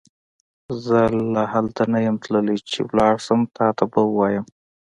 زه 0.85 0.99
لا 1.33 1.43
هلته 1.53 1.81
نه 1.93 1.99
يم 2.05 2.15
تللی 2.23 2.57
چې 2.69 2.79
لاړشم 2.97 3.41
تا 3.55 3.67
ته 3.77 3.83
به 3.91 4.01
وويم 4.09 4.45